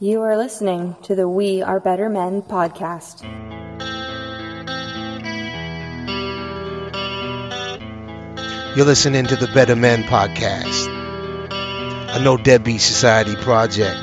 [0.00, 3.24] You are listening to the We Are Better Men podcast.
[8.76, 10.86] You're listening to the Better Men podcast,
[12.14, 13.98] a no deadbeat society project.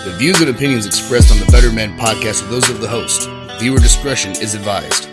[0.04, 3.30] The views and opinions expressed on the Better Men podcast are those of the host.
[3.58, 5.08] Viewer discretion is advised.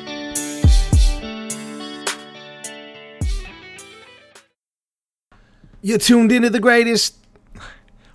[5.80, 7.16] You're tuned into the greatest.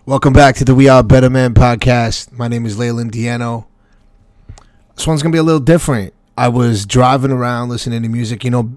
[0.05, 2.33] Welcome back to the We Are Better Men podcast.
[2.33, 3.67] My name is Leyland Diano.
[4.97, 6.13] This one's gonna be a little different.
[6.37, 8.43] I was driving around listening to music.
[8.43, 8.75] You know,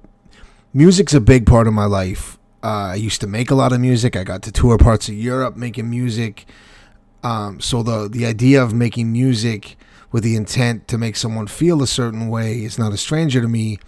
[0.72, 2.38] music's a big part of my life.
[2.62, 4.14] Uh, I used to make a lot of music.
[4.14, 6.46] I got to tour parts of Europe making music.
[7.22, 9.76] Um, so the the idea of making music
[10.10, 13.48] with the intent to make someone feel a certain way is not a stranger to
[13.48, 13.78] me.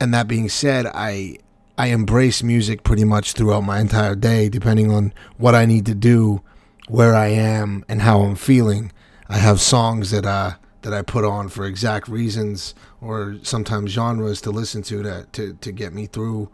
[0.00, 1.38] And that being said, I
[1.76, 5.94] I embrace music pretty much throughout my entire day, depending on what I need to
[5.94, 6.42] do,
[6.88, 8.92] where I am, and how I'm feeling.
[9.28, 14.40] I have songs that uh that I put on for exact reasons, or sometimes genres
[14.42, 16.50] to listen to to to get me through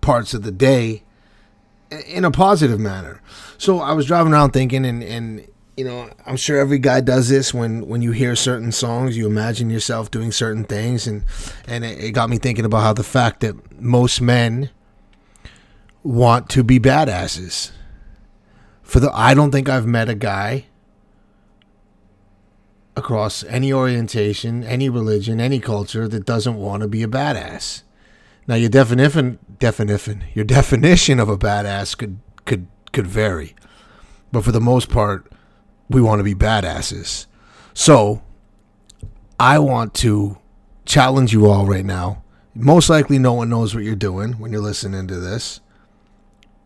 [0.00, 1.04] parts of the day
[2.06, 3.20] in a positive manner.
[3.58, 7.28] So I was driving around thinking, and and you know, I'm sure every guy does
[7.28, 11.24] this when when you hear certain songs, you imagine yourself doing certain things, and
[11.66, 14.70] and it, it got me thinking about how the fact that most men
[16.02, 17.70] want to be badasses.
[18.82, 20.66] For the, I don't think I've met a guy
[22.94, 27.82] across any orientation, any religion, any culture that doesn't want to be a badass.
[28.46, 33.54] Now your definition definition your definition of a badass could could could vary.
[34.32, 35.30] But for the most part,
[35.88, 37.26] we want to be badasses.
[37.74, 38.22] So,
[39.38, 40.38] I want to
[40.84, 42.22] challenge you all right now.
[42.54, 45.60] Most likely no one knows what you're doing when you're listening to this.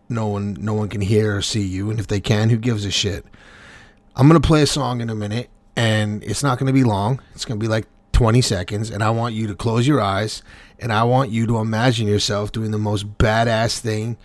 [0.08, 2.84] No one no one can hear or see you, and if they can, who gives
[2.84, 3.24] a shit?
[4.14, 7.20] I'm to play a song in a minute and it's not to be long.
[7.34, 10.42] It's to be like 20 seconds and I want you to close your eyes
[10.78, 14.16] and I want you to imagine yourself doing the most badass thing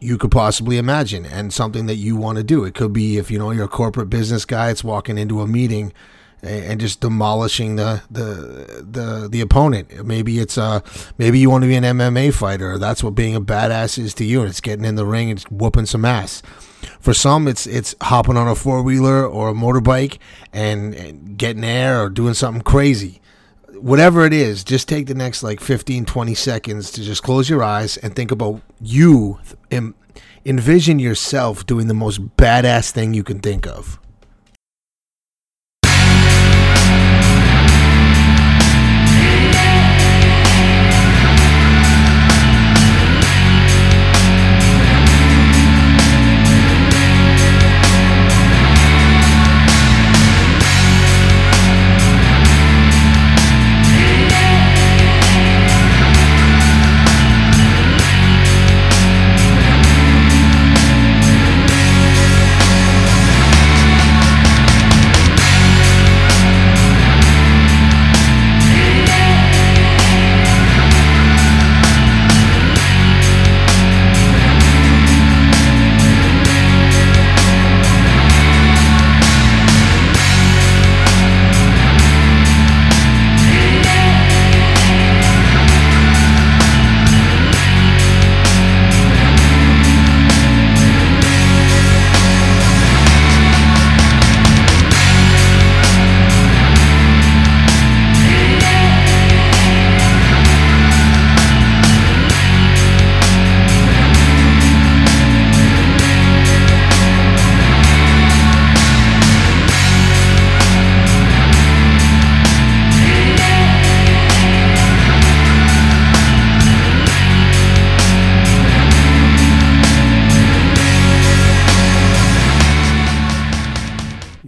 [0.00, 2.64] you could possibly imagine and something that you want to do.
[2.64, 5.46] It could be if you know you're a corporate business guy, it's walking into a
[5.46, 5.92] meeting
[6.42, 10.06] and just demolishing the the the the opponent.
[10.06, 10.80] Maybe it's uh
[11.18, 12.78] maybe you want to be an MMA fighter.
[12.78, 15.42] That's what being a badass is to you, and it's getting in the ring and
[15.50, 16.42] whooping some ass.
[17.00, 20.18] For some, it's it's hopping on a four wheeler or a motorbike
[20.52, 23.20] and, and getting air or doing something crazy
[23.84, 27.62] whatever it is, just take the next like 15, 20 seconds to just close your
[27.62, 29.38] eyes and think about you.
[30.46, 33.98] Envision yourself doing the most badass thing you can think of.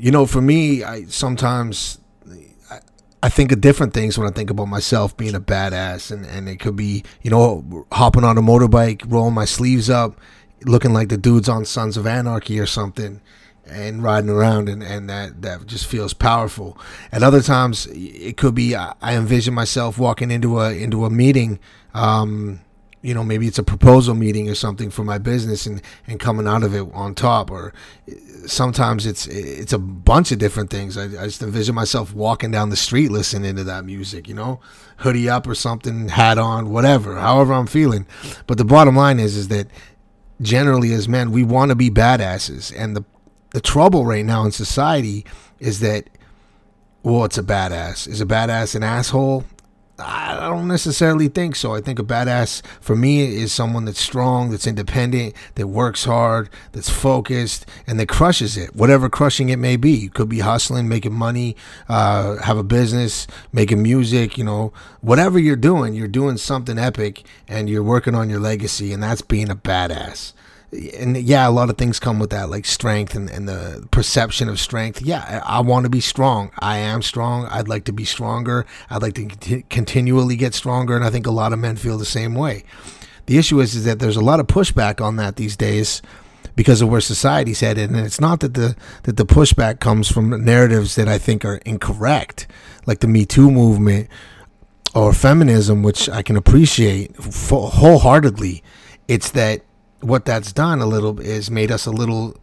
[0.07, 1.99] You know, for me, I sometimes
[2.71, 2.79] I,
[3.25, 6.49] I think of different things when I think about myself being a badass, and and
[6.49, 10.21] it could be you know hopping on a motorbike, rolling my sleeves up,
[10.65, 13.21] looking like the dudes on Sons of Anarchy or something,
[13.67, 16.79] and riding around, and and that that just feels powerful.
[17.11, 21.59] At other times, it could be I, envision myself walking into a into a meeting.
[21.95, 22.61] Um,
[23.03, 26.47] you know maybe it's a proposal meeting or something for my business and and coming
[26.47, 27.73] out of it on top or
[28.47, 30.97] sometimes it's it's a bunch of different things.
[30.97, 34.61] I, I just envision myself walking down the street listening to that music you know
[34.99, 38.07] hoodie up or something hat on whatever however i'm feeling.
[38.47, 39.69] But the bottom line is is that
[40.41, 43.05] generally as men we want to be badasses and the
[43.51, 45.25] the trouble right now in society
[45.59, 46.09] is that
[47.03, 48.09] well it's a badass.
[48.09, 49.45] Is a badass an asshole
[49.99, 51.75] I don't necessarily think so.
[51.75, 56.51] I think a badass for me is someone that's strong, that's independent, that works hard,
[56.73, 59.93] that's focused, and that crushes it, whatever crushing it may be.
[59.93, 61.57] You could be hustling, making money,
[61.89, 67.25] uh, have a business, making music, you know, whatever you're doing, you're doing something epic
[67.49, 70.33] and you're working on your legacy, and that's being a badass
[70.99, 74.49] and yeah, a lot of things come with that, like strength and, and the perception
[74.49, 75.01] of strength.
[75.03, 76.51] Yeah, I, I want to be strong.
[76.59, 77.47] I am strong.
[77.47, 78.67] I'd like to be stronger.
[78.91, 80.97] I'd like to continually get stronger.
[80.97, 82.65] And I think a lot of men feel the same way.
[83.27, 86.01] The issue is, is that there's a lot of pushback on that these days
[86.55, 87.91] because of where society's headed.
[87.91, 91.57] And it's not that the that the pushback comes from narratives that I think are
[91.67, 92.47] incorrect,
[92.87, 94.09] like the Me Too movement
[94.95, 98.63] or feminism, which I can appreciate wholeheartedly.
[99.09, 99.63] It's that
[100.01, 102.37] what that's done a little is made us a little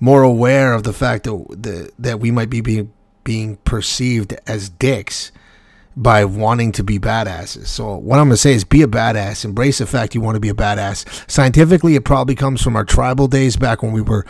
[0.00, 2.92] more aware of the fact that the, that we might be being
[3.24, 5.30] being perceived as dicks
[5.96, 7.66] by wanting to be badasses.
[7.66, 9.44] So what I'm to say is be a badass.
[9.44, 11.30] Embrace the fact you want to be a badass.
[11.30, 14.24] Scientifically, it probably comes from our tribal days back when we were,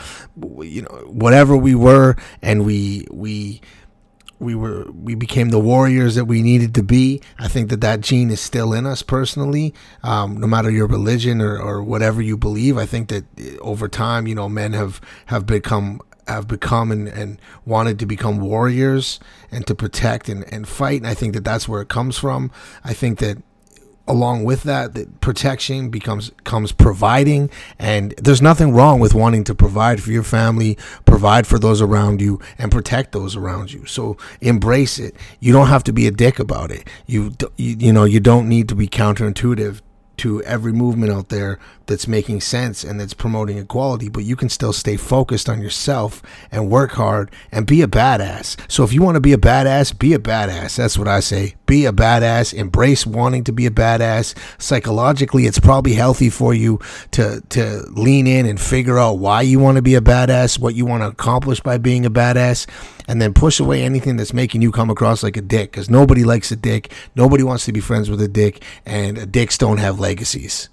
[0.61, 3.61] you know, whatever we were, and we we
[4.43, 7.21] we were we became the warriors that we needed to be.
[7.39, 9.73] I think that that gene is still in us personally,
[10.03, 12.77] um, no matter your religion or, or whatever you believe.
[12.77, 17.09] I think that eh, over time, you know, men have have become have become and,
[17.09, 21.01] and wanted to become warriors and to protect and, and fight.
[21.01, 22.51] And I think that that's where it comes from.
[22.85, 23.39] I think that
[24.09, 29.55] along with that, that protection becomes comes providing and there's nothing wrong with wanting to
[29.55, 33.87] provide for your family provide for those around you and protect those around you.
[33.87, 35.15] So embrace it.
[35.41, 36.89] You don't have to be a dick about it.
[37.07, 39.81] You you, you know you don't need to be counterintuitive
[40.19, 44.49] to every movement out there that's making sense and that's promoting equality, but you can
[44.49, 48.57] still stay focused on yourself and work hard and be a badass.
[48.71, 50.77] So if you want to be a badass, be a badass.
[50.77, 51.55] That's what I say.
[51.67, 52.55] Be a badass.
[52.55, 54.35] Embrace wanting to be a badass.
[54.61, 56.79] Psychologically, it's probably healthy for you
[57.13, 60.75] to to lean in and figure out why you want to be a badass, what
[60.75, 62.67] you want to accomplish by being a badass,
[63.13, 66.25] and then push away anything that's making you come across like a dick because nobody
[66.25, 66.91] likes a dick.
[67.15, 70.71] Nobody wants to be friends with a dick, and dicks don't have legacies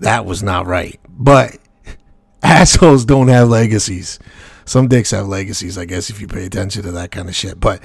[0.00, 0.98] that was not right.
[1.08, 1.58] But
[2.42, 4.18] assholes don't have legacies.
[4.64, 7.60] Some dicks have legacies, I guess, if you pay attention to that kind of shit.
[7.60, 7.82] But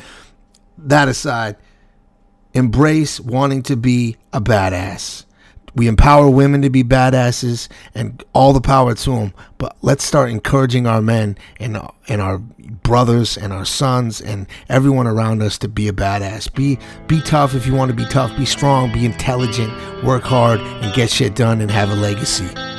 [0.77, 1.57] that aside,
[2.53, 5.24] embrace wanting to be a badass.
[5.75, 9.33] We empower women to be badasses and all the power to them.
[9.57, 11.77] But let's start encouraging our men and,
[12.07, 16.53] and our brothers and our sons and everyone around us to be a badass.
[16.53, 18.35] Be be tough if you want to be tough.
[18.37, 19.73] Be strong, be intelligent,
[20.03, 22.74] work hard and get shit done and have a legacy.